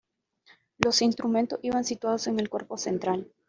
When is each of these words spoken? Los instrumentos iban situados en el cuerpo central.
Los 0.79 1.03
instrumentos 1.03 1.59
iban 1.61 1.83
situados 1.85 2.25
en 2.25 2.39
el 2.39 2.49
cuerpo 2.49 2.75
central. 2.75 3.31